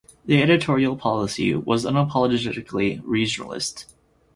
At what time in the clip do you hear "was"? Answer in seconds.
1.53-1.85